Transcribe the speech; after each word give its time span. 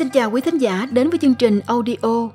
Xin 0.00 0.08
chào 0.08 0.30
quý 0.30 0.40
thính 0.40 0.58
giả 0.58 0.88
đến 0.90 1.10
với 1.10 1.18
chương 1.18 1.34
trình 1.34 1.60
audio 1.66 2.28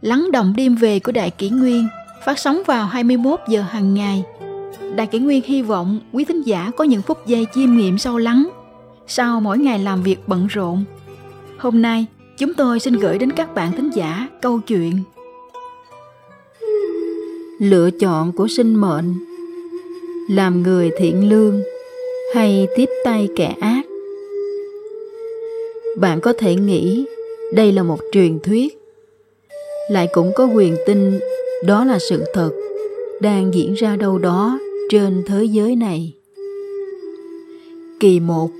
Lắng 0.00 0.28
động 0.32 0.54
đêm 0.56 0.74
về 0.74 0.98
của 0.98 1.12
Đại 1.12 1.30
Kỷ 1.30 1.50
Nguyên 1.50 1.88
phát 2.26 2.38
sóng 2.38 2.62
vào 2.66 2.86
21 2.86 3.40
giờ 3.48 3.62
hàng 3.62 3.94
ngày. 3.94 4.24
Đại 4.96 5.06
Kỷ 5.06 5.18
Nguyên 5.18 5.42
hy 5.44 5.62
vọng 5.62 6.00
quý 6.12 6.24
thính 6.24 6.42
giả 6.42 6.70
có 6.76 6.84
những 6.84 7.02
phút 7.02 7.26
giây 7.26 7.46
chiêm 7.54 7.76
nghiệm 7.76 7.98
sâu 7.98 8.18
lắng 8.18 8.48
sau 9.06 9.40
mỗi 9.40 9.58
ngày 9.58 9.78
làm 9.78 10.02
việc 10.02 10.28
bận 10.28 10.46
rộn. 10.46 10.84
Hôm 11.58 11.82
nay, 11.82 12.06
chúng 12.38 12.54
tôi 12.54 12.80
xin 12.80 12.94
gửi 12.94 13.18
đến 13.18 13.32
các 13.32 13.54
bạn 13.54 13.72
thính 13.72 13.90
giả 13.94 14.28
câu 14.40 14.60
chuyện 14.60 14.94
Lựa 17.58 17.90
chọn 17.90 18.32
của 18.32 18.48
sinh 18.48 18.74
mệnh 18.74 19.14
Làm 20.30 20.62
người 20.62 20.90
thiện 20.98 21.28
lương 21.28 21.62
hay 22.34 22.66
tiếp 22.76 22.88
tay 23.04 23.28
kẻ 23.36 23.56
ác 23.60 23.82
bạn 25.96 26.20
có 26.20 26.32
thể 26.32 26.54
nghĩ 26.54 27.04
đây 27.52 27.72
là 27.72 27.82
một 27.82 27.98
truyền 28.12 28.40
thuyết. 28.40 28.78
Lại 29.90 30.08
cũng 30.12 30.32
có 30.36 30.44
quyền 30.46 30.76
tin 30.86 31.18
đó 31.64 31.84
là 31.84 31.98
sự 31.98 32.24
thật 32.34 32.50
đang 33.20 33.54
diễn 33.54 33.74
ra 33.74 33.96
đâu 33.96 34.18
đó 34.18 34.58
trên 34.88 35.22
thế 35.26 35.44
giới 35.44 35.76
này. 35.76 36.12
Kỳ 38.00 38.20
một, 38.20 38.50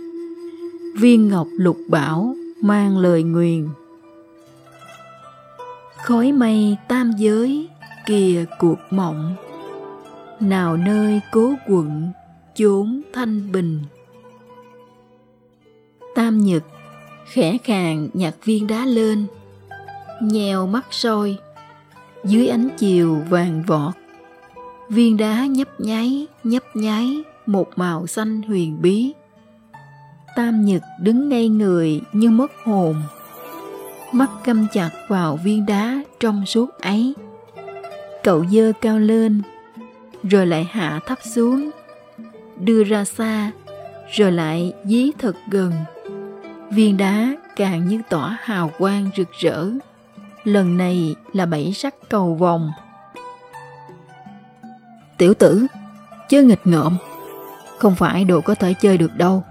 viên 1.01 1.29
ngọc 1.29 1.47
lục 1.57 1.77
bảo 1.89 2.35
mang 2.61 2.99
lời 2.99 3.23
nguyền. 3.23 3.69
Khói 6.05 6.33
mây 6.33 6.77
tam 6.89 7.13
giới 7.19 7.69
kìa 8.07 8.45
cuộc 8.59 8.79
mộng, 8.91 9.35
nào 10.41 10.77
nơi 10.77 11.21
cố 11.33 11.55
quận 11.69 12.13
chốn 12.55 13.03
thanh 13.13 13.53
bình. 13.53 13.81
Tam 16.15 16.39
nhật 16.39 16.63
khẽ 17.27 17.59
khàng 17.65 18.09
nhặt 18.15 18.35
viên 18.45 18.67
đá 18.67 18.87
lên, 18.87 19.27
nheo 20.23 20.67
mắt 20.67 20.87
soi. 20.91 21.37
Dưới 22.25 22.49
ánh 22.49 22.69
chiều 22.79 23.23
vàng 23.29 23.63
vọt, 23.67 23.95
viên 24.89 25.17
đá 25.17 25.47
nhấp 25.47 25.81
nháy 25.81 26.27
nhấp 26.45 26.63
nháy 26.75 27.23
một 27.47 27.69
màu 27.77 28.07
xanh 28.07 28.43
huyền 28.43 28.83
bí. 28.83 29.13
Tam 30.37 30.65
nhật 30.65 30.83
đứng 31.01 31.29
ngay 31.29 31.49
người 31.49 32.01
như 32.13 32.31
mất 32.31 32.53
hồn, 32.65 32.95
mắt 34.13 34.31
căm 34.45 34.67
chặt 34.73 34.91
vào 35.09 35.39
viên 35.45 35.67
đá 35.67 36.03
trong 36.21 36.47
suốt 36.47 36.71
ấy. 36.79 37.15
Cậu 38.23 38.45
dơ 38.51 38.73
cao 38.81 38.99
lên, 38.99 39.43
rồi 40.23 40.47
lại 40.47 40.69
hạ 40.71 41.01
thấp 41.07 41.19
xuống, 41.35 41.71
đưa 42.61 42.85
ra 42.85 43.05
xa, 43.05 43.51
rồi 44.13 44.33
lại 44.33 44.73
dí 44.85 45.11
thật 45.19 45.37
gần 45.51 45.73
viên 46.75 46.97
đá 46.97 47.33
càng 47.57 47.89
như 47.89 48.01
tỏa 48.11 48.39
hào 48.41 48.71
quang 48.79 49.11
rực 49.17 49.29
rỡ. 49.41 49.67
Lần 50.45 50.77
này 50.77 51.15
là 51.33 51.47
bảy 51.47 51.73
sắc 51.73 51.95
cầu 52.09 52.35
vòng. 52.35 52.73
Tiểu 55.19 55.35
tử, 55.35 55.67
chớ 56.29 56.43
nghịch 56.43 56.67
ngợm. 56.67 56.97
Không 57.79 57.95
phải 57.95 58.25
đồ 58.25 58.41
có 58.41 58.55
thể 58.55 58.75
chơi 58.81 58.99
được 58.99 59.17
đâu. 59.17 59.45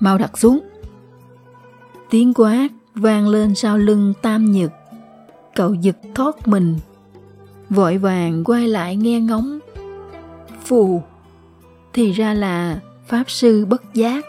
Mau 0.00 0.18
đặt 0.18 0.38
xuống. 0.38 0.60
Tiếng 2.10 2.34
quát 2.34 2.68
vang 2.94 3.28
lên 3.28 3.54
sau 3.54 3.78
lưng 3.78 4.12
tam 4.22 4.52
nhật 4.52 4.72
cậu 5.54 5.74
giật 5.74 5.96
thoát 6.14 6.48
mình. 6.48 6.78
Vội 7.70 7.98
vàng 7.98 8.44
quay 8.44 8.68
lại 8.68 8.96
nghe 8.96 9.20
ngóng. 9.20 9.58
Phù, 10.64 11.02
thì 11.92 12.12
ra 12.12 12.34
là 12.34 12.80
pháp 13.06 13.30
sư 13.30 13.66
bất 13.66 13.94
giác 13.94 14.24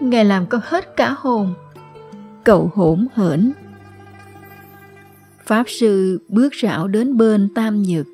ngài 0.00 0.24
làm 0.24 0.46
con 0.46 0.60
hết 0.64 0.96
cả 0.96 1.14
hồn. 1.18 1.54
Cậu 2.44 2.70
hỗn 2.74 3.06
hển. 3.14 3.52
Pháp 5.44 5.64
sư 5.68 6.20
bước 6.28 6.54
rảo 6.62 6.88
đến 6.88 7.16
bên 7.16 7.48
tam 7.54 7.82
nhược. 7.82 8.06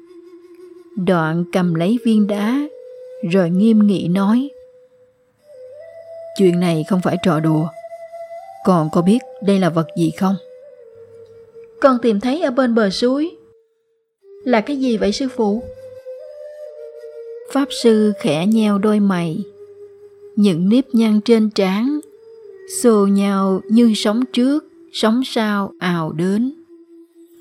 Đoạn 0.97 1.45
cầm 1.53 1.75
lấy 1.75 1.99
viên 2.05 2.27
đá 2.27 2.61
rồi 3.31 3.51
nghiêm 3.51 3.87
nghị 3.87 4.09
nói 4.09 4.51
chuyện 6.37 6.61
này 6.61 6.85
không 6.89 7.01
phải 7.01 7.17
trò 7.23 7.41
đùa. 7.41 7.69
Còn 8.65 8.91
có 8.93 9.03
biết 9.03 9.19
đây 9.43 9.59
là 9.59 9.71
vật 9.71 9.87
gì 9.99 10.11
không? 10.11 10.37
Con 11.81 11.99
tìm 12.03 12.21
thấy 12.21 12.43
ở 12.43 12.51
bên 12.51 12.75
bờ 12.75 12.91
suối. 12.91 13.37
Là 14.45 14.61
cái 14.61 14.77
gì 14.77 14.97
vậy 14.97 15.13
sư 15.13 15.29
phụ? 15.37 15.63
Pháp 17.53 17.69
sư 17.71 18.13
khẽ 18.21 18.47
nheo 18.47 18.79
đôi 18.79 19.01
mày 19.01 19.45
những 20.37 20.69
nếp 20.69 20.85
nhăn 20.93 21.21
trên 21.21 21.51
trán, 21.51 22.01
xô 22.83 23.07
nhau 23.07 23.61
như 23.69 23.93
sóng 23.97 24.25
trước, 24.33 24.65
sóng 24.93 25.25
sau 25.25 25.73
ào 25.79 26.13
đến. 26.13 26.53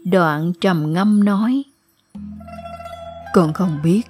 Đoạn 0.05 0.53
trầm 0.61 0.93
ngâm 0.93 1.23
nói, 1.23 1.63
con 3.33 3.53
không 3.53 3.79
biết, 3.83 4.01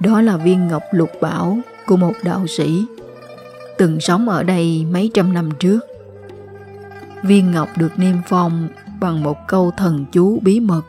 đó 0.00 0.20
là 0.20 0.36
viên 0.36 0.68
ngọc 0.68 0.82
lục 0.90 1.10
bảo 1.20 1.58
của 1.86 1.96
một 1.96 2.12
đạo 2.22 2.46
sĩ, 2.46 2.84
từng 3.78 4.00
sống 4.00 4.28
ở 4.28 4.42
đây 4.42 4.86
mấy 4.90 5.10
trăm 5.14 5.32
năm 5.32 5.50
trước. 5.58 5.80
Viên 7.22 7.50
ngọc 7.50 7.68
được 7.76 7.98
niêm 7.98 8.16
phong 8.26 8.68
bằng 9.00 9.22
một 9.22 9.36
câu 9.48 9.70
thần 9.76 10.04
chú 10.12 10.40
bí 10.40 10.60
mật. 10.60 10.82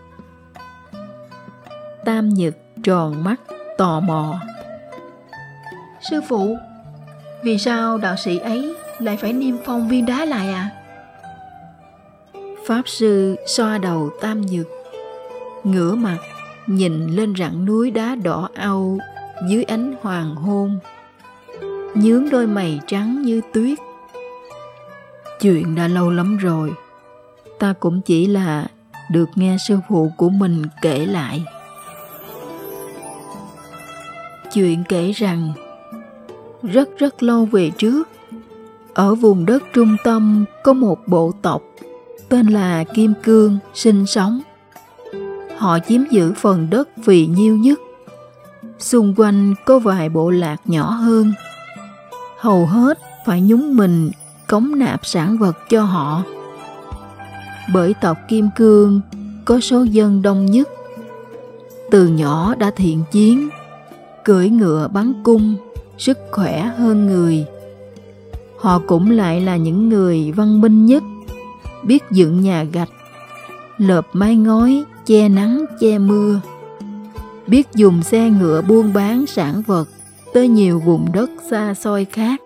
Tam 2.06 2.30
nhật 2.30 2.58
tròn 2.84 3.24
mắt 3.24 3.42
tò 3.78 4.00
mò, 4.00 4.40
sư 6.10 6.22
phụ 6.28 6.58
vì 7.46 7.58
sao 7.58 7.98
đạo 7.98 8.16
sĩ 8.16 8.38
ấy 8.38 8.76
lại 9.00 9.18
phải 9.18 9.34
niêm 9.34 9.56
phong 9.66 9.88
viên 9.88 10.06
đá 10.06 10.26
lại 10.26 10.54
à? 10.54 10.70
Pháp 12.68 12.82
sư 12.86 13.36
xoa 13.48 13.78
đầu 13.78 14.10
tam 14.22 14.42
nhược, 14.42 14.68
ngửa 15.64 15.96
mặt 15.96 16.18
nhìn 16.68 17.08
lên 17.08 17.34
rặng 17.36 17.66
núi 17.66 17.92
đá 17.92 18.16
đỏ 18.16 18.50
au 18.56 18.98
dưới 19.50 19.64
ánh 19.64 19.94
hoàng 20.02 20.36
hôn, 20.36 20.80
nhướng 21.96 22.30
đôi 22.30 22.48
mày 22.48 22.80
trắng 22.88 23.22
như 23.22 23.42
tuyết. 23.54 23.78
Chuyện 25.42 25.76
đã 25.76 25.88
lâu 25.88 26.10
lắm 26.10 26.38
rồi, 26.38 26.72
ta 27.60 27.74
cũng 27.80 28.02
chỉ 28.02 28.28
là 28.28 28.66
được 29.12 29.30
nghe 29.36 29.58
sư 29.68 29.80
phụ 29.90 30.12
của 30.18 30.30
mình 30.30 30.64
kể 30.82 31.06
lại. 31.06 31.46
Chuyện 34.54 34.84
kể 34.90 35.12
rằng 35.12 35.54
rất 36.66 36.90
rất 36.98 37.24
lâu 37.24 37.46
về 37.46 37.72
trước. 37.78 38.10
Ở 38.94 39.16
vùng 39.16 39.46
đất 39.46 39.64
trung 39.74 39.98
tâm 40.04 40.46
có 40.64 40.74
một 40.74 41.08
bộ 41.08 41.32
tộc 41.42 41.62
tên 42.30 42.48
là 42.48 42.84
kim 42.84 43.14
cương 43.24 43.58
sinh 43.74 44.06
sống. 44.06 44.42
Họ 45.58 45.80
chiếm 45.88 46.02
giữ 46.12 46.34
phần 46.34 46.70
đất 46.70 46.90
vì 47.06 47.28
nhiêu 47.28 47.58
nhất. 47.58 47.80
Xung 48.80 49.14
quanh 49.18 49.56
có 49.66 49.80
vài 49.80 50.10
bộ 50.10 50.30
lạc 50.30 50.58
nhỏ 50.66 50.90
hơn. 50.90 51.34
Hầu 52.40 52.66
hết 52.66 53.00
phải 53.26 53.42
nhúng 53.42 53.78
mình, 53.78 54.12
cống 54.48 54.80
nạp 54.80 55.06
sản 55.06 55.38
vật 55.38 55.58
cho 55.70 55.84
họ. 55.84 56.24
Bởi 57.74 57.94
tộc 58.02 58.18
kim 58.28 58.50
cương 58.56 59.02
có 59.46 59.60
số 59.60 59.84
dân 59.84 60.22
đông 60.22 60.46
nhất. 60.46 60.70
Từ 61.92 62.08
nhỏ 62.08 62.56
đã 62.56 62.72
thiện 62.76 63.04
chiến, 63.12 63.50
cưỡi 64.24 64.50
ngựa 64.50 64.88
bắn 64.88 65.14
cung 65.24 65.56
sức 65.98 66.18
khỏe 66.32 66.62
hơn 66.78 67.08
người. 67.08 67.46
Họ 68.58 68.82
cũng 68.88 69.12
lại 69.12 69.42
là 69.42 69.58
những 69.58 69.90
người 69.90 70.32
văn 70.32 70.62
minh 70.62 70.86
nhất, 70.86 71.04
biết 71.84 72.04
dựng 72.12 72.42
nhà 72.42 72.64
gạch, 72.64 72.90
lợp 73.78 74.08
mái 74.14 74.36
ngói, 74.36 74.84
che 75.06 75.30
nắng, 75.30 75.66
che 75.80 75.98
mưa, 75.98 76.40
biết 77.48 77.68
dùng 77.76 78.04
xe 78.04 78.30
ngựa 78.30 78.62
buôn 78.62 78.94
bán 78.94 79.26
sản 79.26 79.64
vật 79.68 79.88
tới 80.34 80.48
nhiều 80.48 80.80
vùng 80.80 81.12
đất 81.14 81.30
xa 81.50 81.74
xôi 81.74 82.06
khác. 82.06 82.42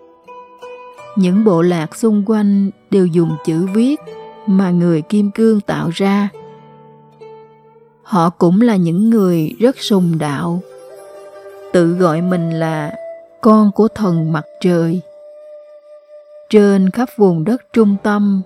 Những 1.16 1.44
bộ 1.44 1.62
lạc 1.62 1.96
xung 1.96 2.22
quanh 2.26 2.70
đều 2.90 3.06
dùng 3.06 3.36
chữ 3.44 3.66
viết 3.74 4.00
mà 4.46 4.70
người 4.70 5.02
kim 5.02 5.30
cương 5.30 5.60
tạo 5.60 5.90
ra. 5.94 6.28
Họ 8.02 8.30
cũng 8.30 8.60
là 8.60 8.76
những 8.76 9.10
người 9.10 9.56
rất 9.58 9.76
sùng 9.78 10.18
đạo, 10.18 10.60
tự 11.72 11.92
gọi 11.92 12.22
mình 12.22 12.50
là 12.50 12.92
con 13.42 13.70
của 13.72 13.88
thần 13.88 14.32
mặt 14.32 14.44
trời. 14.60 15.00
Trên 16.50 16.90
khắp 16.90 17.08
vùng 17.16 17.44
đất 17.44 17.62
trung 17.72 17.96
tâm, 18.02 18.42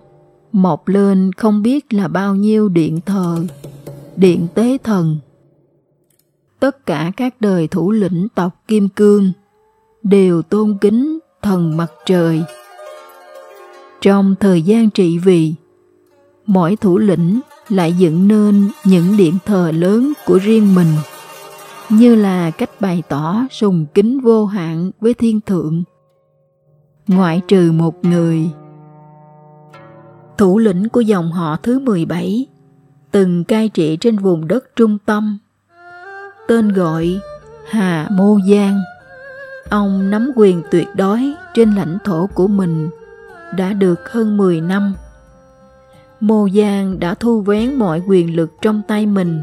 mọc 0.52 0.88
lên 0.88 1.32
không 1.32 1.62
biết 1.62 1.92
là 1.92 2.08
bao 2.08 2.34
nhiêu 2.34 2.68
điện 2.68 3.00
thờ, 3.06 3.38
điện 4.16 4.46
tế 4.54 4.78
thần. 4.84 5.16
Tất 6.60 6.86
cả 6.86 7.12
các 7.16 7.34
đời 7.40 7.68
thủ 7.68 7.90
lĩnh 7.90 8.28
tộc 8.34 8.62
Kim 8.68 8.88
Cương 8.88 9.32
đều 10.02 10.42
tôn 10.42 10.78
kính 10.80 11.18
thần 11.42 11.76
mặt 11.76 11.92
trời. 12.06 12.42
Trong 14.00 14.34
thời 14.40 14.62
gian 14.62 14.90
trị 14.90 15.18
vì, 15.18 15.54
mỗi 16.46 16.76
thủ 16.76 16.98
lĩnh 16.98 17.40
lại 17.68 17.92
dựng 17.92 18.28
nên 18.28 18.68
những 18.84 19.16
điện 19.16 19.34
thờ 19.44 19.72
lớn 19.74 20.12
của 20.26 20.38
riêng 20.38 20.74
mình 20.74 20.88
như 21.88 22.14
là 22.14 22.50
cách 22.50 22.70
bày 22.80 23.02
tỏ 23.08 23.46
sùng 23.50 23.86
kính 23.94 24.20
vô 24.20 24.46
hạn 24.46 24.90
với 25.00 25.14
thiên 25.14 25.40
thượng 25.40 25.82
ngoại 27.08 27.42
trừ 27.48 27.72
một 27.72 28.04
người 28.04 28.50
thủ 30.38 30.58
lĩnh 30.58 30.88
của 30.88 31.00
dòng 31.00 31.32
họ 31.32 31.56
thứ 31.62 31.78
17, 31.78 32.46
từng 33.10 33.44
cai 33.44 33.68
trị 33.68 33.96
trên 34.00 34.16
vùng 34.16 34.48
đất 34.48 34.76
trung 34.76 34.98
tâm. 35.06 35.38
Tên 36.48 36.68
gọi 36.68 37.20
Hà 37.68 38.08
Mô 38.10 38.38
Giang. 38.50 38.80
Ông 39.68 40.10
nắm 40.10 40.30
quyền 40.36 40.62
tuyệt 40.70 40.88
đối 40.96 41.32
trên 41.54 41.74
lãnh 41.74 41.98
thổ 42.04 42.26
của 42.34 42.46
mình 42.46 42.88
đã 43.56 43.72
được 43.72 44.12
hơn 44.12 44.36
10 44.36 44.60
năm. 44.60 44.94
Mô 46.20 46.48
Giang 46.48 47.00
đã 47.00 47.14
thu 47.14 47.40
vén 47.40 47.74
mọi 47.74 48.02
quyền 48.08 48.36
lực 48.36 48.52
trong 48.62 48.82
tay 48.88 49.06
mình 49.06 49.42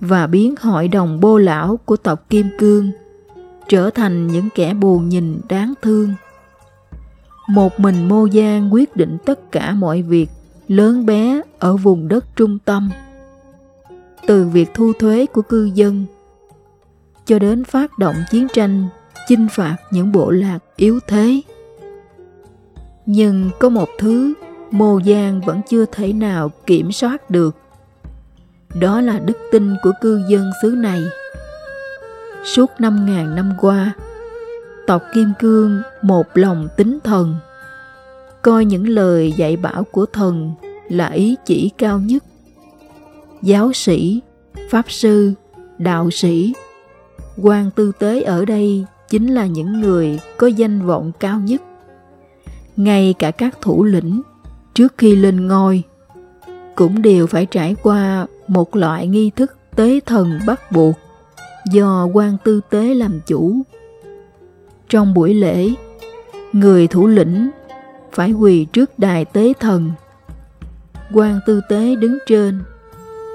và 0.00 0.26
biến 0.26 0.54
hội 0.60 0.88
đồng 0.88 1.20
bô 1.20 1.38
lão 1.38 1.76
của 1.84 1.96
tộc 1.96 2.30
Kim 2.30 2.46
Cương 2.58 2.90
trở 3.68 3.90
thành 3.90 4.26
những 4.26 4.48
kẻ 4.54 4.74
buồn 4.74 5.08
nhìn 5.08 5.40
đáng 5.48 5.74
thương. 5.82 6.14
Một 7.48 7.80
mình 7.80 8.08
Mô 8.08 8.28
Giang 8.28 8.72
quyết 8.72 8.96
định 8.96 9.18
tất 9.24 9.52
cả 9.52 9.72
mọi 9.72 10.02
việc 10.02 10.30
lớn 10.68 11.06
bé 11.06 11.42
ở 11.58 11.76
vùng 11.76 12.08
đất 12.08 12.36
trung 12.36 12.58
tâm. 12.64 12.90
Từ 14.26 14.48
việc 14.48 14.70
thu 14.74 14.92
thuế 14.92 15.26
của 15.26 15.42
cư 15.42 15.64
dân 15.74 16.06
cho 17.26 17.38
đến 17.38 17.64
phát 17.64 17.98
động 17.98 18.16
chiến 18.30 18.46
tranh, 18.54 18.88
chinh 19.28 19.48
phạt 19.50 19.76
những 19.90 20.12
bộ 20.12 20.30
lạc 20.30 20.58
yếu 20.76 21.00
thế. 21.06 21.40
Nhưng 23.06 23.50
có 23.60 23.68
một 23.68 23.88
thứ 23.98 24.34
Mô 24.70 25.00
Giang 25.06 25.40
vẫn 25.40 25.60
chưa 25.68 25.84
thể 25.84 26.12
nào 26.12 26.50
kiểm 26.66 26.92
soát 26.92 27.30
được. 27.30 27.56
Đó 28.74 29.00
là 29.00 29.18
đức 29.18 29.38
tin 29.52 29.74
của 29.82 29.92
cư 30.00 30.22
dân 30.28 30.50
xứ 30.62 30.70
này. 30.70 31.02
Suốt 32.44 32.70
năm 32.78 33.06
ngàn 33.06 33.34
năm 33.34 33.52
qua, 33.58 33.92
tộc 34.86 35.02
Kim 35.14 35.32
Cương 35.38 35.82
một 36.02 36.26
lòng 36.34 36.68
tính 36.76 36.98
thần, 37.04 37.36
coi 38.42 38.64
những 38.64 38.88
lời 38.88 39.32
dạy 39.36 39.56
bảo 39.56 39.84
của 39.84 40.06
thần 40.06 40.52
là 40.88 41.08
ý 41.08 41.36
chỉ 41.46 41.70
cao 41.78 41.98
nhất. 41.98 42.24
Giáo 43.42 43.72
sĩ, 43.72 44.20
pháp 44.70 44.90
sư, 44.90 45.32
đạo 45.78 46.10
sĩ, 46.10 46.54
quan 47.42 47.70
tư 47.70 47.92
tế 47.98 48.22
ở 48.22 48.44
đây 48.44 48.84
chính 49.08 49.34
là 49.34 49.46
những 49.46 49.80
người 49.80 50.20
có 50.38 50.46
danh 50.46 50.86
vọng 50.86 51.12
cao 51.20 51.40
nhất. 51.40 51.62
Ngay 52.76 53.14
cả 53.18 53.30
các 53.30 53.58
thủ 53.60 53.84
lĩnh 53.84 54.22
trước 54.74 54.94
khi 54.98 55.16
lên 55.16 55.46
ngôi 55.48 55.82
cũng 56.74 57.02
đều 57.02 57.26
phải 57.26 57.46
trải 57.46 57.76
qua 57.82 58.26
một 58.48 58.76
loại 58.76 59.06
nghi 59.06 59.30
thức 59.30 59.56
tế 59.76 60.00
thần 60.06 60.38
bắt 60.46 60.72
buộc 60.72 60.96
do 61.72 62.08
quan 62.12 62.36
tư 62.44 62.60
tế 62.70 62.94
làm 62.94 63.20
chủ. 63.26 63.56
Trong 64.88 65.14
buổi 65.14 65.34
lễ, 65.34 65.70
người 66.52 66.86
thủ 66.86 67.06
lĩnh 67.06 67.50
phải 68.12 68.32
quỳ 68.32 68.64
trước 68.64 68.98
đài 68.98 69.24
tế 69.24 69.52
thần. 69.60 69.90
quan 71.14 71.40
tư 71.46 71.60
tế 71.68 71.94
đứng 71.94 72.18
trên, 72.26 72.60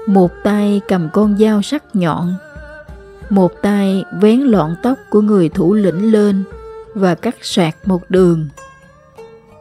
một 0.06 0.30
tay 0.44 0.80
cầm 0.88 1.08
con 1.12 1.38
dao 1.38 1.62
sắc 1.62 1.96
nhọn, 1.96 2.34
một 3.30 3.52
tay 3.62 4.04
vén 4.20 4.40
lọn 4.40 4.76
tóc 4.82 4.98
của 5.10 5.20
người 5.20 5.48
thủ 5.48 5.74
lĩnh 5.74 6.12
lên 6.12 6.44
và 6.94 7.14
cắt 7.14 7.36
sạc 7.40 7.76
một 7.84 8.02
đường. 8.08 8.48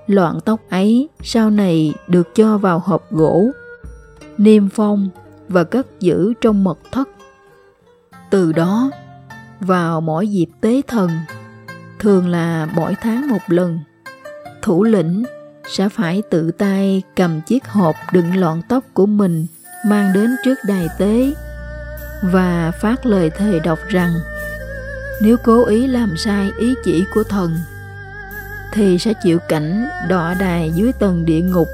Loạn 0.08 0.40
tóc 0.46 0.60
ấy 0.70 1.10
sau 1.22 1.50
này 1.50 1.94
được 2.08 2.36
cho 2.36 2.58
vào 2.58 2.80
hộp 2.80 3.12
gỗ, 3.12 3.52
niêm 4.38 4.70
phong 4.70 5.10
và 5.54 5.64
cất 5.64 6.00
giữ 6.00 6.34
trong 6.42 6.64
mật 6.64 6.80
thất. 6.92 7.10
Từ 8.30 8.52
đó, 8.52 8.92
vào 9.60 10.02
mỗi 10.02 10.28
dịp 10.28 10.48
tế 10.62 10.82
thần, 10.88 11.10
thường 12.00 12.28
là 12.28 12.68
mỗi 12.76 12.96
tháng 13.02 13.28
một 13.28 13.42
lần, 13.48 13.80
thủ 14.62 14.84
lĩnh 14.84 15.24
sẽ 15.68 15.90
phải 15.90 16.22
tự 16.30 16.52
tay 16.52 17.04
cầm 17.16 17.42
chiếc 17.42 17.68
hộp 17.68 17.96
đựng 18.14 18.36
lọn 18.36 18.62
tóc 18.70 18.84
của 18.94 19.06
mình 19.06 19.46
mang 19.86 20.14
đến 20.14 20.36
trước 20.46 20.56
đài 20.68 20.88
tế 20.98 21.34
và 22.24 22.72
phát 22.82 23.06
lời 23.06 23.30
thề 23.30 23.60
đọc 23.60 23.80
rằng 23.88 24.14
nếu 25.22 25.38
cố 25.44 25.66
ý 25.66 25.88
làm 25.88 26.18
sai 26.18 26.52
ý 26.58 26.76
chỉ 26.84 27.06
của 27.14 27.24
thần 27.24 27.56
thì 28.74 28.98
sẽ 28.98 29.14
chịu 29.24 29.40
cảnh 29.40 29.86
đọa 30.10 30.34
đài 30.34 30.72
dưới 30.76 30.92
tầng 30.92 31.26
địa 31.26 31.42
ngục 31.42 31.68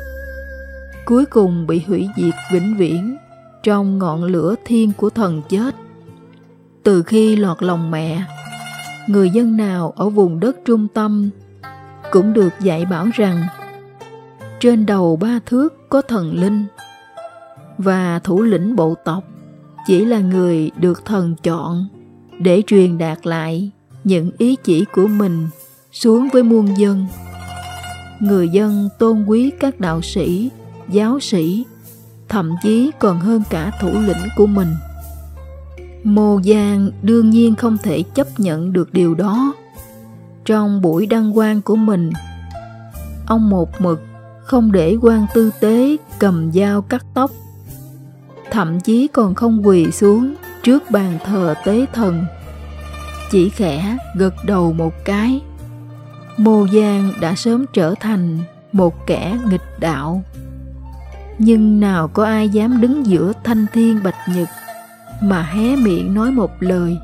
cuối 1.06 1.26
cùng 1.26 1.68
bị 1.68 1.84
hủy 1.88 2.10
diệt 2.18 2.34
vĩnh 2.52 2.78
viễn 2.78 3.18
trong 3.64 3.98
ngọn 3.98 4.24
lửa 4.24 4.56
thiên 4.66 4.92
của 4.98 5.10
thần 5.10 5.42
chết 5.50 5.76
từ 6.84 7.04
khi 7.04 7.36
lọt 7.36 7.64
lòng 7.64 7.92
mẹ 7.92 8.24
người 9.08 9.30
dân 9.30 9.58
nào 9.58 9.94
ở 9.96 10.10
vùng 10.10 10.40
đất 10.40 10.58
trung 10.66 10.88
tâm 10.94 11.30
cũng 12.12 12.34
được 12.34 12.54
dạy 12.60 12.86
bảo 12.86 13.08
rằng 13.14 13.44
trên 14.60 14.86
đầu 14.86 15.16
ba 15.16 15.40
thước 15.46 15.90
có 15.90 16.02
thần 16.02 16.34
linh 16.34 16.66
và 17.78 18.20
thủ 18.20 18.42
lĩnh 18.42 18.76
bộ 18.76 18.96
tộc 19.06 19.24
chỉ 19.88 20.06
là 20.06 20.20
người 20.20 20.72
được 20.78 21.06
thần 21.06 21.36
chọn 21.44 21.88
để 22.40 22.62
truyền 22.68 22.98
đạt 22.98 23.28
lại 23.28 23.72
những 24.04 24.32
ý 24.38 24.56
chỉ 24.56 24.86
của 24.86 25.08
mình 25.08 25.48
xuống 25.92 26.28
với 26.34 26.44
muôn 26.44 26.78
dân. 26.78 27.06
Người 28.20 28.50
dân 28.50 28.90
tôn 29.00 29.26
quý 29.28 29.52
các 29.60 29.80
đạo 29.80 30.02
sĩ, 30.02 30.50
giáo 30.90 31.20
sĩ, 31.20 31.66
thậm 32.30 32.56
chí 32.64 32.92
còn 33.00 33.20
hơn 33.20 33.44
cả 33.50 33.72
thủ 33.82 33.92
lĩnh 33.92 34.28
của 34.36 34.46
mình. 34.46 34.76
Mô 36.04 36.42
Giang 36.42 36.92
đương 37.02 37.30
nhiên 37.30 37.56
không 37.56 37.78
thể 37.78 38.04
chấp 38.16 38.28
nhận 38.40 38.74
được 38.74 38.94
điều 38.94 39.16
đó. 39.16 39.54
Trong 40.46 40.82
buổi 40.82 41.06
đăng 41.06 41.34
quang 41.34 41.62
của 41.62 41.76
mình, 41.76 42.12
ông 43.28 43.50
một 43.50 43.82
mực 43.82 44.02
không 44.44 44.72
để 44.72 44.98
quan 45.02 45.26
tư 45.34 45.52
tế 45.60 45.98
cầm 46.20 46.52
dao 46.52 46.82
cắt 46.82 47.06
tóc, 47.14 47.32
thậm 48.52 48.80
chí 48.80 49.08
còn 49.08 49.36
không 49.36 49.68
quỳ 49.68 49.92
xuống 49.92 50.34
trước 50.64 50.84
bàn 50.92 51.18
thờ 51.26 51.54
tế 51.66 51.86
thần, 51.94 52.26
chỉ 53.32 53.50
khẽ 53.50 53.98
gật 54.16 54.34
đầu 54.46 54.74
một 54.74 54.94
cái 55.06 55.42
Mô 56.40 56.68
Giang 56.68 57.14
đã 57.22 57.36
sớm 57.36 57.66
trở 57.74 57.94
thành 58.00 58.40
một 58.72 59.08
kẻ 59.08 59.38
nghịch 59.50 59.80
đạo. 59.80 60.24
Nhưng 61.40 61.80
nào 61.80 62.08
có 62.08 62.26
ai 62.26 62.50
dám 62.50 62.82
đứng 62.82 63.06
giữa 63.06 63.34
thanh 63.44 63.66
thiên 63.74 64.00
bạch 64.04 64.30
nhật 64.36 64.48
mà 65.22 65.44
hé 65.44 65.76
miệng 65.76 66.14
nói 66.14 66.32
một 66.32 66.52
lời. 66.60 66.98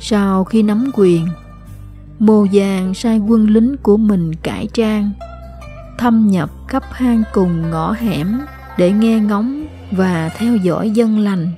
Sau 0.00 0.44
khi 0.44 0.62
nắm 0.62 0.90
quyền, 0.94 1.26
Mô 2.18 2.46
Giang 2.52 2.94
sai 2.94 3.18
quân 3.18 3.46
lính 3.46 3.76
của 3.82 3.96
mình 3.96 4.34
cải 4.34 4.68
trang, 4.72 5.10
thâm 5.98 6.28
nhập 6.30 6.50
khắp 6.68 6.82
hang 6.90 7.22
cùng 7.32 7.70
ngõ 7.70 7.92
hẻm 7.92 8.40
để 8.78 8.92
nghe 8.92 9.18
ngóng 9.18 9.66
và 9.90 10.30
theo 10.36 10.56
dõi 10.56 10.90
dân 10.90 11.18
lành. 11.18 11.50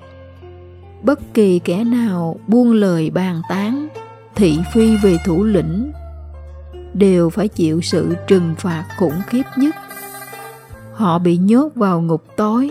Bất 1.03 1.35
kỳ 1.35 1.59
kẻ 1.59 1.85
nào 1.85 2.37
buông 2.47 2.73
lời 2.73 3.11
bàn 3.11 3.43
tán, 3.49 3.89
thị 4.35 4.59
phi 4.73 4.97
về 4.97 5.17
thủ 5.25 5.45
lĩnh 5.45 5.93
đều 6.95 7.31
phải 7.31 7.49
chịu 7.49 7.81
sự 7.81 8.15
trừng 8.27 8.55
phạt 8.59 8.85
khủng 8.99 9.21
khiếp 9.27 9.43
nhất. 9.57 9.75
Họ 10.95 11.19
bị 11.19 11.37
nhốt 11.37 11.71
vào 11.75 12.01
ngục 12.01 12.25
tối, 12.37 12.71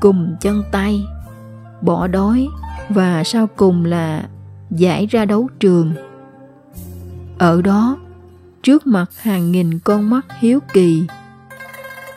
cùng 0.00 0.36
chân 0.40 0.62
tay, 0.72 1.04
bỏ 1.80 2.06
đói 2.06 2.48
và 2.88 3.24
sau 3.24 3.46
cùng 3.56 3.84
là 3.84 4.28
giải 4.70 5.06
ra 5.06 5.24
đấu 5.24 5.48
trường. 5.60 5.94
Ở 7.38 7.62
đó, 7.62 7.96
trước 8.62 8.86
mặt 8.86 9.06
hàng 9.22 9.52
nghìn 9.52 9.78
con 9.78 10.10
mắt 10.10 10.26
hiếu 10.38 10.60
kỳ, 10.72 11.06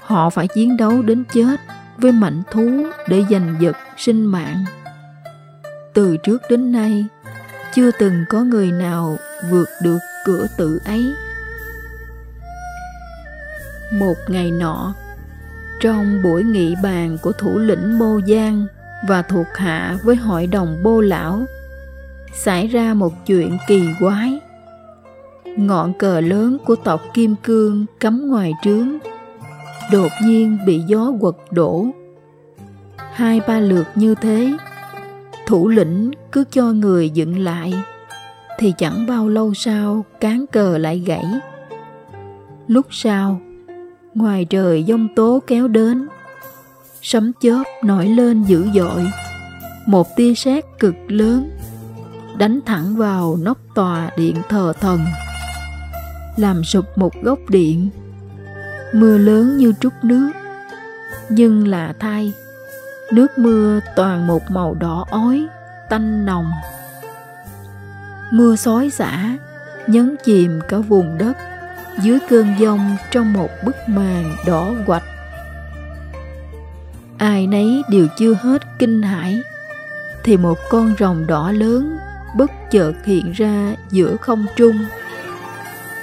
họ 0.01 0.29
phải 0.29 0.47
chiến 0.47 0.77
đấu 0.77 1.01
đến 1.01 1.23
chết 1.33 1.59
với 1.97 2.11
mạnh 2.11 2.41
thú 2.51 2.83
để 3.07 3.23
giành 3.29 3.55
giật 3.59 3.77
sinh 3.97 4.25
mạng. 4.25 4.65
Từ 5.93 6.17
trước 6.17 6.41
đến 6.50 6.71
nay, 6.71 7.05
chưa 7.73 7.91
từng 7.91 8.25
có 8.29 8.39
người 8.39 8.71
nào 8.71 9.17
vượt 9.50 9.67
được 9.83 10.00
cửa 10.25 10.47
tự 10.57 10.79
ấy. 10.85 11.13
Một 13.93 14.15
ngày 14.27 14.51
nọ, 14.51 14.93
trong 15.81 16.21
buổi 16.23 16.43
nghị 16.43 16.75
bàn 16.83 17.17
của 17.21 17.31
thủ 17.31 17.57
lĩnh 17.57 18.00
Mô 18.00 18.19
Giang 18.27 18.65
và 19.07 19.21
thuộc 19.21 19.47
hạ 19.55 19.97
với 20.03 20.15
hội 20.15 20.47
đồng 20.47 20.77
bô 20.83 21.01
lão, 21.01 21.45
xảy 22.33 22.67
ra 22.67 22.93
một 22.93 23.13
chuyện 23.25 23.57
kỳ 23.67 23.89
quái. 24.00 24.39
Ngọn 25.45 25.93
cờ 25.93 26.21
lớn 26.21 26.57
của 26.65 26.75
tộc 26.75 27.01
Kim 27.13 27.35
Cương 27.43 27.85
cắm 28.00 28.27
ngoài 28.27 28.53
trướng, 28.63 28.89
đột 29.91 30.11
nhiên 30.23 30.57
bị 30.65 30.81
gió 30.88 31.13
quật 31.21 31.35
đổ. 31.51 31.85
Hai 33.13 33.41
ba 33.47 33.59
lượt 33.59 33.88
như 33.95 34.15
thế, 34.15 34.51
thủ 35.45 35.67
lĩnh 35.67 36.11
cứ 36.31 36.43
cho 36.51 36.63
người 36.63 37.09
dựng 37.09 37.39
lại 37.39 37.73
thì 38.59 38.73
chẳng 38.77 39.05
bao 39.07 39.29
lâu 39.29 39.53
sau 39.53 40.05
cán 40.19 40.45
cờ 40.51 40.77
lại 40.77 41.00
gãy. 41.00 41.25
Lúc 42.67 42.85
sau, 42.89 43.41
ngoài 44.13 44.46
trời 44.46 44.84
giông 44.84 45.08
tố 45.15 45.39
kéo 45.48 45.68
đến, 45.68 46.08
sấm 47.01 47.32
chớp 47.41 47.63
nổi 47.84 48.08
lên 48.08 48.44
dữ 48.44 48.68
dội, 48.74 49.08
một 49.86 50.15
tia 50.15 50.34
sét 50.36 50.65
cực 50.80 50.96
lớn 51.08 51.51
đánh 52.38 52.60
thẳng 52.65 52.96
vào 52.96 53.38
nóc 53.41 53.58
tòa 53.75 54.10
điện 54.18 54.36
thờ 54.50 54.74
thần, 54.80 55.00
làm 56.38 56.63
sụp 56.63 56.86
một 56.98 57.13
góc 57.24 57.39
điện. 57.50 57.89
mưa 58.94 59.18
lớn 59.18 59.58
như 59.58 59.74
trút 59.80 59.94
nước 60.03 60.32
nhưng 61.30 61.68
lạ 61.68 61.94
thay 62.00 62.34
nước 63.12 63.27
mưa 63.38 63.80
toàn 63.96 64.27
một 64.27 64.41
màu 64.51 64.74
đỏ 64.74 65.06
ói 65.10 65.48
tanh 65.89 66.25
nồng. 66.25 66.51
Mưa 68.32 68.56
xối 68.56 68.89
xả 68.89 69.38
nhấn 69.88 70.15
chìm 70.24 70.60
cả 70.68 70.77
vùng 70.77 71.18
đất 71.18 71.38
dưới 72.00 72.19
cơn 72.29 72.55
giông 72.60 72.95
trong 73.12 73.33
một 73.33 73.50
bức 73.65 73.75
màn 73.88 74.36
đỏ 74.45 74.71
quạch, 74.86 75.03
ai 77.17 77.48
nấy 77.48 77.83
đều 77.89 78.07
chưa 78.17 78.33
hết 78.33 78.62
kinh 78.79 79.01
hãi. 79.01 79.41
Thì 80.24 80.38
một 80.38 80.57
con 80.69 80.93
rồng 81.00 81.27
đỏ 81.27 81.51
lớn 81.51 81.98
bất 82.36 82.51
chợt 82.71 82.93
hiện 83.05 83.31
ra 83.31 83.75
giữa 83.91 84.15
không 84.21 84.45
trung 84.55 84.86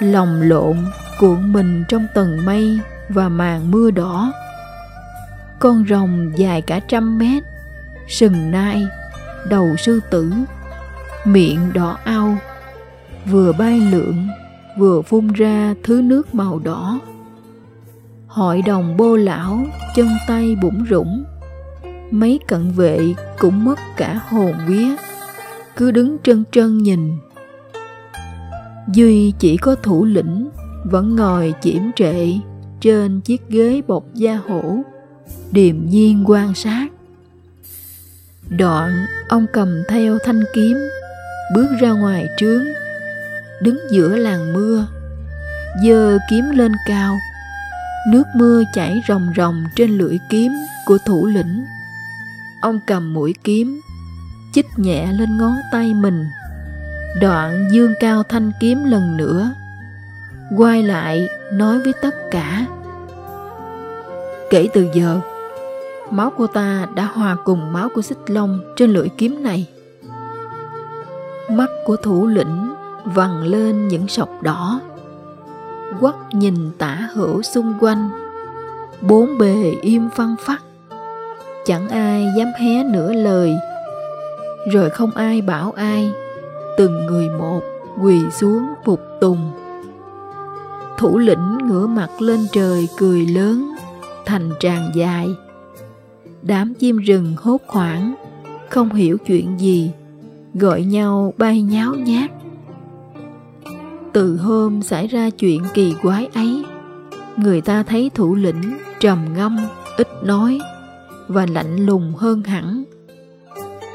lòng 0.00 0.42
lộn 0.42 0.76
cuộn 1.20 1.52
mình 1.52 1.84
trong 1.88 2.06
tầng 2.14 2.44
mây 2.44 2.80
và 3.08 3.28
màn 3.28 3.70
mưa 3.70 3.90
đỏ. 3.90 4.32
Con 5.58 5.84
rồng 5.88 6.32
dài 6.36 6.62
cả 6.62 6.80
trăm 6.88 7.18
mét, 7.18 7.42
sừng 8.08 8.50
nai, 8.50 8.86
đầu 9.48 9.76
sư 9.76 10.00
tử, 10.10 10.32
miệng 11.24 11.72
đỏ 11.72 11.98
ao, 12.04 12.38
vừa 13.26 13.52
bay 13.52 13.80
lượn 13.80 14.28
vừa 14.78 15.02
phun 15.02 15.28
ra 15.28 15.74
thứ 15.84 16.02
nước 16.02 16.34
màu 16.34 16.58
đỏ. 16.58 17.00
Hội 18.26 18.62
đồng 18.62 18.96
bô 18.96 19.16
lão 19.16 19.66
chân 19.94 20.08
tay 20.28 20.56
bủng 20.62 20.84
rủng 20.90 21.24
mấy 22.10 22.40
cận 22.46 22.70
vệ 22.70 23.14
cũng 23.38 23.64
mất 23.64 23.78
cả 23.96 24.20
hồn 24.28 24.54
vía. 24.66 24.88
Cứ 25.76 25.90
đứng 25.90 26.16
trân 26.22 26.44
trân 26.52 26.78
nhìn. 26.78 27.18
Duy 28.94 29.32
chỉ 29.38 29.56
có 29.56 29.74
thủ 29.74 30.04
lĩnh, 30.04 30.48
vẫn 30.84 31.16
ngồi 31.16 31.54
chiểm 31.60 31.82
trệ 31.96 32.32
trên 32.80 33.20
chiếc 33.20 33.48
ghế 33.48 33.82
bọc 33.86 34.04
da 34.14 34.40
hổ, 34.48 34.78
điềm 35.52 35.86
nhiên 35.86 36.24
quan 36.26 36.54
sát. 36.54 36.88
Đoạn 38.48 39.06
ông 39.28 39.46
cầm 39.52 39.82
theo 39.88 40.18
thanh 40.24 40.42
kiếm, 40.54 40.76
bước 41.54 41.68
ra 41.80 41.92
ngoài 41.92 42.26
trướng 42.38 42.64
đứng 43.62 43.78
giữa 43.90 44.16
làng 44.16 44.52
mưa. 44.52 44.86
Giơ 45.84 46.18
kiếm 46.30 46.50
lên 46.50 46.72
cao, 46.86 47.18
nước 48.08 48.24
mưa 48.34 48.62
chảy 48.74 49.02
ròng 49.08 49.32
ròng 49.36 49.64
trên 49.76 49.90
lưỡi 49.90 50.18
kiếm 50.30 50.52
của 50.86 50.98
thủ 51.06 51.26
lĩnh. 51.26 51.64
Ông 52.60 52.80
cầm 52.86 53.14
mũi 53.14 53.34
kiếm, 53.44 53.80
chích 54.54 54.66
nhẹ 54.76 55.12
lên 55.12 55.38
ngón 55.38 55.56
tay 55.72 55.94
mình. 55.94 56.24
Đoạn 57.20 57.68
dương 57.72 57.94
cao 58.00 58.22
thanh 58.22 58.52
kiếm 58.60 58.84
lần 58.84 59.16
nữa, 59.16 59.50
quay 60.56 60.82
lại 60.82 61.28
nói 61.52 61.78
với 61.78 61.92
tất 62.02 62.14
cả. 62.30 62.66
Kể 64.50 64.68
từ 64.72 64.86
giờ, 64.94 65.20
máu 66.10 66.30
của 66.30 66.46
ta 66.46 66.86
đã 66.94 67.04
hòa 67.04 67.36
cùng 67.44 67.72
máu 67.72 67.88
của 67.94 68.02
xích 68.02 68.18
long 68.26 68.60
trên 68.76 68.90
lưỡi 68.90 69.08
kiếm 69.08 69.42
này. 69.42 69.66
Mắt 71.50 71.70
của 71.84 71.96
thủ 71.96 72.26
lĩnh 72.26 72.77
vằn 73.04 73.42
lên 73.42 73.88
những 73.88 74.08
sọc 74.08 74.42
đỏ. 74.42 74.80
Quắt 76.00 76.14
nhìn 76.32 76.70
tả 76.78 77.08
hữu 77.14 77.42
xung 77.42 77.74
quanh, 77.80 78.10
bốn 79.00 79.38
bề 79.38 79.74
im 79.82 80.08
phăng 80.14 80.36
phắc. 80.40 80.62
Chẳng 81.66 81.88
ai 81.88 82.26
dám 82.36 82.48
hé 82.60 82.84
nửa 82.84 83.12
lời, 83.12 83.56
rồi 84.72 84.90
không 84.90 85.10
ai 85.10 85.42
bảo 85.42 85.72
ai. 85.72 86.12
Từng 86.76 87.06
người 87.06 87.28
một 87.28 87.60
quỳ 88.02 88.30
xuống 88.30 88.62
phục 88.84 89.00
tùng. 89.20 89.52
Thủ 90.98 91.18
lĩnh 91.18 91.58
ngửa 91.68 91.86
mặt 91.86 92.10
lên 92.20 92.40
trời 92.52 92.88
cười 92.98 93.26
lớn, 93.26 93.74
thành 94.26 94.50
tràng 94.60 94.90
dài. 94.94 95.28
Đám 96.42 96.74
chim 96.74 96.96
rừng 96.96 97.34
hốt 97.36 97.60
hoảng, 97.66 98.14
không 98.70 98.94
hiểu 98.94 99.16
chuyện 99.26 99.60
gì, 99.60 99.90
gọi 100.54 100.82
nhau 100.82 101.34
bay 101.36 101.62
nháo 101.62 101.94
nhác 101.94 102.30
từ 104.12 104.36
hôm 104.36 104.82
xảy 104.82 105.06
ra 105.06 105.30
chuyện 105.30 105.62
kỳ 105.74 105.94
quái 106.02 106.28
ấy, 106.34 106.64
người 107.36 107.60
ta 107.60 107.82
thấy 107.82 108.10
thủ 108.14 108.34
lĩnh 108.34 108.78
trầm 109.00 109.18
ngâm, 109.36 109.58
ít 109.96 110.08
nói 110.24 110.60
và 111.28 111.46
lạnh 111.46 111.86
lùng 111.86 112.12
hơn 112.16 112.42
hẳn. 112.42 112.84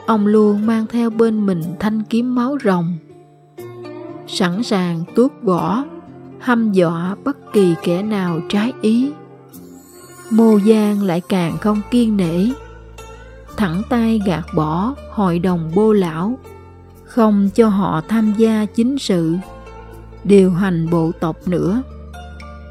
Ông 0.08 0.28
luôn 0.28 0.66
mang 0.66 0.86
theo 0.88 1.10
bên 1.10 1.46
mình 1.46 1.64
thanh 1.80 2.04
kiếm 2.04 2.36
máu 2.36 2.58
rồng, 2.64 2.98
sẵn 4.28 4.64
sàng 4.64 5.04
tuốt 5.16 5.32
vỏ 5.44 5.84
hăm 6.40 6.72
dọa 6.72 7.16
bất 7.24 7.54
kỳ 7.54 7.76
kẻ 7.84 8.02
nào 8.02 8.40
trái 8.50 8.74
ý. 8.82 9.12
Mô 10.30 10.60
giang 10.60 11.04
lại 11.04 11.22
càng 11.30 11.58
không 11.58 11.82
kiên 11.92 12.18
nể, 12.18 12.48
thẳng 13.58 13.82
tay 13.90 14.22
gạt 14.26 14.46
bỏ 14.56 14.96
hội 15.12 15.40
đồng 15.40 15.72
bô 15.76 15.94
lão, 15.94 16.40
không 17.04 17.50
cho 17.56 17.68
họ 17.68 18.02
tham 18.08 18.34
gia 18.38 18.66
chính 18.66 18.98
sự 18.98 19.36
điều 20.24 20.52
hành 20.52 20.90
bộ 20.90 21.12
tộc 21.20 21.48
nữa. 21.48 21.84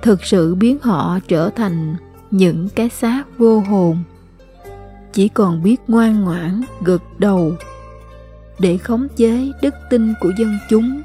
Thực 0.02 0.24
sự 0.24 0.54
biến 0.54 0.78
họ 0.82 1.18
trở 1.28 1.50
thành 1.56 1.96
những 2.30 2.68
cái 2.68 2.88
xác 2.88 3.24
vô 3.38 3.60
hồn. 3.60 4.02
Chỉ 5.12 5.28
còn 5.28 5.62
biết 5.62 5.80
ngoan 5.88 6.24
ngoãn, 6.24 6.62
gật 6.84 7.02
đầu, 7.18 7.52
để 8.58 8.78
khống 8.78 9.08
chế 9.16 9.52
đức 9.62 9.74
tin 9.90 10.14
của 10.20 10.30
dân 10.38 10.58
chúng. 10.70 11.02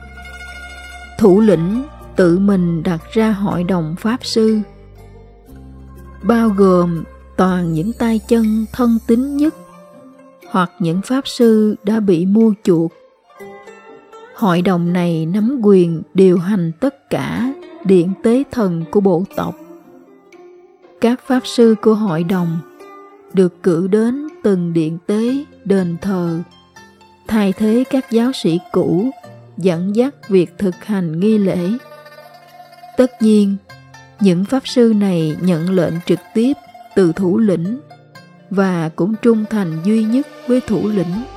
Thủ 1.20 1.42
lĩnh 1.42 1.84
tự 2.16 2.40
mình 2.40 2.84
đặt 2.84 3.02
ra 3.12 3.32
hội 3.32 3.64
đồng 3.64 3.96
pháp 4.00 4.26
sư, 4.26 4.60
bao 6.24 6.50
gồm 6.50 7.04
toàn 7.38 7.74
những 7.74 7.94
tay 7.94 8.20
chân 8.28 8.66
thân 8.74 8.98
tín 9.08 9.38
nhất 9.38 9.56
hoặc 10.50 10.72
những 10.80 11.02
pháp 11.02 11.28
sư 11.28 11.76
đã 11.84 12.00
bị 12.00 12.26
mua 12.26 12.54
chuộc 12.64 12.92
hội 14.38 14.62
đồng 14.62 14.94
này 14.94 15.26
nắm 15.26 15.60
quyền 15.64 16.02
điều 16.14 16.38
hành 16.38 16.72
tất 16.80 17.10
cả 17.10 17.54
điện 17.86 18.14
tế 18.24 18.44
thần 18.52 18.84
của 18.92 19.00
bộ 19.00 19.24
tộc. 19.36 19.56
Các 21.02 21.22
pháp 21.28 21.40
sư 21.46 21.76
của 21.82 21.94
hội 21.94 22.24
đồng 22.24 22.60
được 23.34 23.64
cử 23.64 23.88
đến 23.88 24.28
từng 24.44 24.74
điện 24.74 24.98
tế, 25.06 25.46
đền 25.66 25.98
thờ. 26.02 26.40
Thay 27.28 27.54
thế 27.54 27.84
các 27.90 28.12
giáo 28.12 28.32
sĩ 28.32 28.60
cũ, 28.72 29.10
dẫn 29.58 29.96
dắt 29.96 30.30
việc 30.30 30.58
thực 30.58 30.76
hành 30.76 31.20
nghi 31.20 31.38
lễ. 31.38 31.70
Tất 32.98 33.22
nhiên, 33.22 33.56
những 34.20 34.46
pháp 34.46 34.68
sư 34.68 34.94
này 34.96 35.38
nhận 35.42 35.70
lệnh 35.70 35.94
trực 36.06 36.20
tiếp 36.34 36.54
từ 36.96 37.12
thủ 37.12 37.38
lĩnh 37.38 37.80
và 38.50 38.90
cũng 38.96 39.14
trung 39.22 39.46
thành 39.50 39.78
duy 39.84 40.04
nhất 40.04 40.28
với 40.48 40.62
thủ 40.62 40.88
lĩnh 40.88 41.37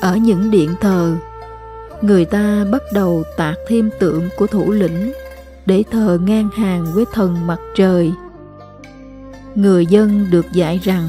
ở 0.00 0.16
những 0.16 0.50
điện 0.50 0.70
thờ. 0.80 1.16
Người 2.02 2.24
ta 2.24 2.64
bắt 2.72 2.82
đầu 2.92 3.22
tạc 3.36 3.56
thêm 3.68 3.90
tượng 3.98 4.28
của 4.36 4.46
thủ 4.46 4.70
lĩnh 4.70 5.12
để 5.66 5.84
thờ 5.90 6.18
ngang 6.24 6.48
hàng 6.54 6.86
với 6.94 7.04
thần 7.12 7.46
mặt 7.46 7.60
trời. 7.74 8.12
Người 9.54 9.86
dân 9.86 10.26
được 10.30 10.52
dạy 10.52 10.80
rằng, 10.82 11.08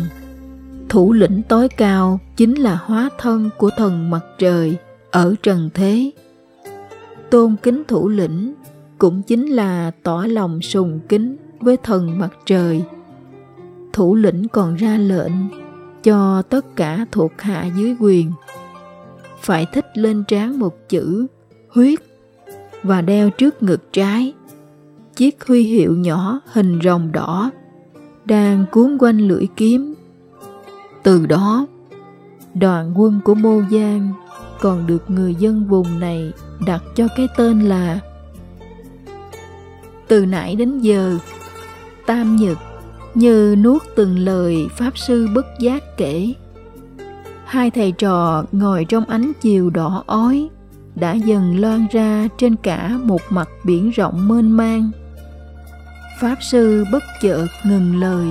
thủ 0.90 1.14
lĩnh 1.14 1.42
tối 1.50 1.70
cao 1.70 2.20
chính 2.38 2.56
là 2.56 2.80
hóa 2.86 3.10
thân 3.18 3.50
của 3.58 3.70
thần 3.78 4.10
mặt 4.10 4.22
trời 4.38 4.78
ở 5.12 5.36
trần 5.44 5.70
thế. 5.74 6.12
Tôn 7.30 7.56
kính 7.64 7.84
thủ 7.88 8.10
lĩnh 8.10 8.54
cũng 8.98 9.22
chính 9.22 9.48
là 9.48 9.92
tỏ 10.04 10.26
lòng 10.28 10.62
sùng 10.62 11.00
kính 11.10 11.36
với 11.60 11.78
thần 11.78 12.20
mặt 12.20 12.32
trời. 12.46 12.84
Thủ 13.94 14.16
lĩnh 14.16 14.48
còn 14.48 14.76
ra 14.76 14.98
lệnh 14.98 15.32
cho 16.04 16.42
tất 16.42 16.76
cả 16.76 17.06
thuộc 17.12 17.32
hạ 17.38 17.70
dưới 17.78 17.96
quyền 18.00 18.32
phải 19.42 19.66
thích 19.66 19.98
lên 19.98 20.24
trán 20.28 20.60
một 20.60 20.90
chữ 20.90 21.28
huyết 21.70 22.00
và 22.84 23.02
đeo 23.02 23.30
trước 23.30 23.64
ngực 23.64 23.94
trái. 23.94 24.34
Chiếc 25.16 25.48
huy 25.48 25.64
hiệu 25.64 25.96
nhỏ 25.96 26.40
hình 26.46 26.80
rồng 26.84 27.12
đỏ 27.12 27.52
đang 28.26 28.66
cuốn 28.72 28.98
quanh 29.00 29.18
lưỡi 29.18 29.48
kiếm. 29.56 29.94
Từ 31.04 31.26
đó, 31.26 31.68
đoàn 32.54 32.94
quân 32.96 33.20
của 33.24 33.36
mô 33.36 33.62
giang 33.72 34.14
còn 34.60 34.88
được 34.88 35.10
người 35.10 35.36
dân 35.36 35.68
vùng 35.68 36.00
này 36.00 36.32
đặt 36.66 36.84
cho 36.96 37.08
cái 37.18 37.28
tên 37.38 37.62
là 37.62 38.00
từ 40.08 40.26
nãy 40.26 40.56
đến 40.56 40.80
giờ, 40.80 41.18
tam 42.06 42.36
nhật 42.36 42.58
như 43.16 43.56
nuốt 43.64 43.82
từng 43.96 44.20
lời 44.20 44.68
pháp 44.78 44.98
sư 44.98 45.28
bất 45.36 45.46
giác 45.60 45.98
kể 45.98 46.34
hai 47.52 47.72
thầy 47.72 47.92
trò 47.92 48.44
ngồi 48.52 48.86
trong 48.86 49.06
ánh 49.06 49.32
chiều 49.42 49.70
đỏ 49.70 50.04
ói 50.08 50.50
đã 50.96 51.14
dần 51.14 51.60
loan 51.60 51.88
ra 51.92 52.28
trên 52.38 52.56
cả 52.56 53.00
một 53.04 53.22
mặt 53.30 53.50
biển 53.64 53.90
rộng 53.90 54.28
mênh 54.28 54.52
mang 54.52 54.92
pháp 56.22 56.36
sư 56.42 56.86
bất 56.92 57.04
chợt 57.22 57.48
ngừng 57.66 58.00
lời 58.00 58.28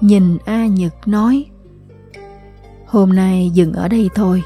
nhìn 0.00 0.38
a 0.44 0.66
nhật 0.66 0.92
nói 1.06 1.46
hôm 2.86 3.12
nay 3.12 3.50
dừng 3.54 3.72
ở 3.72 3.88
đây 3.88 4.10
thôi 4.14 4.42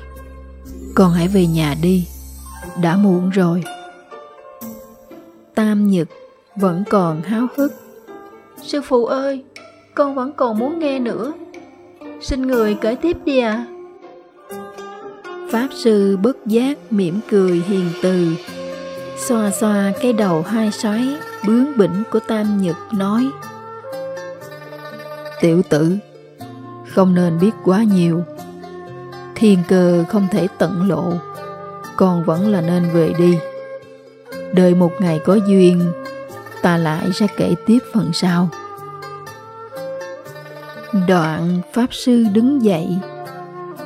con 0.94 1.12
hãy 1.12 1.28
về 1.28 1.46
nhà 1.46 1.74
đi 1.82 2.06
đã 2.82 2.96
muộn 2.96 3.30
rồi 3.30 3.62
tam 5.54 5.90
nhật 5.90 6.08
vẫn 6.56 6.84
còn 6.90 7.22
háo 7.22 7.46
hức. 7.56 7.72
Sư 8.62 8.80
phụ 8.84 9.06
ơi, 9.06 9.44
con 9.94 10.14
vẫn 10.14 10.32
còn 10.32 10.58
muốn 10.58 10.78
nghe 10.78 10.98
nữa. 10.98 11.32
Xin 12.20 12.42
người 12.42 12.74
kể 12.80 12.94
tiếp 12.94 13.16
đi 13.24 13.38
ạ. 13.38 13.66
À. 13.68 13.77
Pháp 15.52 15.68
sư 15.74 16.16
bất 16.16 16.46
giác 16.46 16.78
mỉm 16.92 17.20
cười 17.30 17.62
hiền 17.66 17.90
từ, 18.02 18.28
xoa 19.16 19.50
xoa 19.50 19.92
cái 20.00 20.12
đầu 20.12 20.42
hai 20.42 20.72
xoáy 20.72 21.16
bướng 21.46 21.76
bỉnh 21.76 22.02
của 22.10 22.20
Tam 22.28 22.62
Nhật 22.62 22.76
nói 22.92 23.30
Tiểu 25.40 25.62
tử, 25.68 25.96
không 26.94 27.14
nên 27.14 27.38
biết 27.38 27.50
quá 27.64 27.82
nhiều. 27.82 28.22
Thiên 29.34 29.58
cơ 29.68 30.04
không 30.08 30.26
thể 30.30 30.48
tận 30.58 30.88
lộ, 30.88 31.12
con 31.96 32.24
vẫn 32.24 32.48
là 32.48 32.60
nên 32.60 32.90
về 32.92 33.12
đi. 33.18 33.38
Đợi 34.52 34.74
một 34.74 34.92
ngày 35.00 35.20
có 35.24 35.34
duyên, 35.34 35.92
ta 36.62 36.76
lại 36.76 37.12
sẽ 37.12 37.26
kể 37.36 37.54
tiếp 37.66 37.78
phần 37.92 38.10
sau. 38.12 38.48
Đoạn 41.08 41.60
Pháp 41.72 41.94
Sư 41.94 42.24
đứng 42.32 42.62
dậy, 42.62 42.88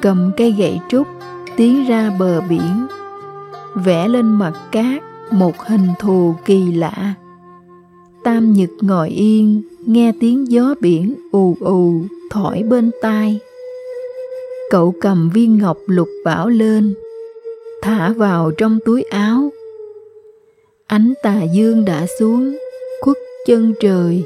cầm 0.01 0.33
cây 0.37 0.53
gậy 0.53 0.81
trúc, 0.89 1.07
tiến 1.57 1.85
ra 1.89 2.17
bờ 2.19 2.41
biển, 2.41 2.87
vẽ 3.75 4.09
lên 4.09 4.27
mặt 4.27 4.53
cát 4.73 5.03
một 5.31 5.59
hình 5.59 5.87
thù 5.99 6.35
kỳ 6.45 6.73
lạ. 6.73 7.15
Tam 8.25 8.53
Nhật 8.53 8.71
ngồi 8.81 9.09
yên, 9.09 9.63
nghe 9.87 10.13
tiếng 10.21 10.51
gió 10.51 10.75
biển 10.81 11.15
ù 11.33 11.57
ù 11.61 12.03
thổi 12.31 12.63
bên 12.63 12.91
tai. 13.03 13.41
Cậu 14.71 14.95
cầm 15.01 15.31
viên 15.35 15.59
ngọc 15.59 15.79
lục 15.87 16.09
bảo 16.25 16.49
lên, 16.49 16.95
thả 17.83 18.13
vào 18.13 18.51
trong 18.51 18.79
túi 18.85 19.03
áo. 19.03 19.51
Ánh 20.87 21.13
tà 21.23 21.43
dương 21.55 21.85
đã 21.85 22.07
xuống, 22.19 22.57
khuất 23.01 23.17
chân 23.47 23.75
trời. 23.81 24.25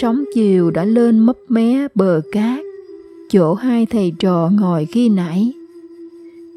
Sóng 0.00 0.24
chiều 0.34 0.70
đã 0.70 0.84
lên 0.84 1.18
mấp 1.18 1.36
mé 1.48 1.88
bờ 1.94 2.20
cát, 2.32 2.64
chỗ 3.30 3.54
hai 3.54 3.86
thầy 3.86 4.12
trò 4.18 4.50
ngồi 4.60 4.84
khi 4.84 5.08
nãy. 5.08 5.52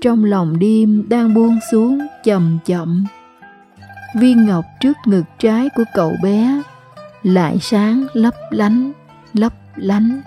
Trong 0.01 0.25
lòng 0.25 0.59
đêm 0.59 1.09
đang 1.09 1.33
buông 1.33 1.59
xuống 1.71 1.99
chậm 2.23 2.57
chậm. 2.65 3.05
Viên 4.19 4.45
ngọc 4.45 4.65
trước 4.79 4.97
ngực 5.05 5.23
trái 5.39 5.69
của 5.75 5.83
cậu 5.93 6.13
bé 6.23 6.61
lại 7.23 7.57
sáng 7.61 8.05
lấp 8.13 8.33
lánh, 8.51 8.91
lấp 9.33 9.53
lánh. 9.75 10.21